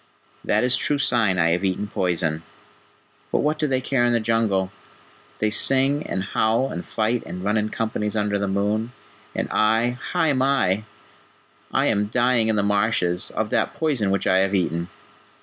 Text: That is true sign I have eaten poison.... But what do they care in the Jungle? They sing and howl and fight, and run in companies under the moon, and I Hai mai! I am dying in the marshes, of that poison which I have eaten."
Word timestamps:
That 0.43 0.63
is 0.63 0.75
true 0.77 0.97
sign 0.97 1.37
I 1.37 1.51
have 1.51 1.63
eaten 1.63 1.85
poison.... 1.87 2.41
But 3.31 3.41
what 3.41 3.59
do 3.59 3.67
they 3.67 3.81
care 3.81 4.03
in 4.03 4.13
the 4.13 4.19
Jungle? 4.19 4.71
They 5.37 5.51
sing 5.51 6.07
and 6.07 6.23
howl 6.23 6.71
and 6.71 6.83
fight, 6.83 7.21
and 7.27 7.43
run 7.43 7.55
in 7.55 7.69
companies 7.69 8.15
under 8.15 8.39
the 8.39 8.47
moon, 8.47 8.93
and 9.35 9.47
I 9.51 9.99
Hai 10.13 10.33
mai! 10.33 10.85
I 11.71 11.85
am 11.85 12.07
dying 12.07 12.47
in 12.47 12.55
the 12.55 12.63
marshes, 12.63 13.29
of 13.35 13.51
that 13.51 13.75
poison 13.75 14.09
which 14.09 14.25
I 14.25 14.39
have 14.39 14.55
eaten." 14.55 14.89